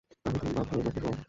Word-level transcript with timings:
আমি 0.25 0.37
তোমার 0.39 0.53
বাপ 0.57 0.67
হয়, 0.71 0.83
লক্ষী 0.85 0.99
সোনা। 1.01 1.17